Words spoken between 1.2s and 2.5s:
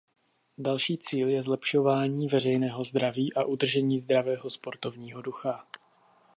je zlepšování